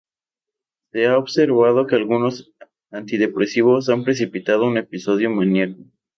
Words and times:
Se 0.91 1.05
ha 1.05 1.15
observado 1.19 1.85
que 1.85 1.93
algunos 1.93 2.51
antidepresivos 2.89 3.87
han 3.89 4.03
precipitado 4.03 4.65
un 4.65 4.79
episodio 4.79 5.29
maníaco. 5.29 5.83